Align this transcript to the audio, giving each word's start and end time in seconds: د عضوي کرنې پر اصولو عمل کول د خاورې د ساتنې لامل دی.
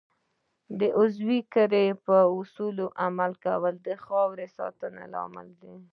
د 0.79 0.81
عضوي 0.99 1.39
کرنې 1.53 1.87
پر 2.05 2.21
اصولو 2.39 2.85
عمل 3.05 3.31
کول 3.45 3.73
د 3.87 3.89
خاورې 4.03 4.45
د 4.49 4.53
ساتنې 4.57 5.05
لامل 5.13 5.47
دی. 5.61 5.75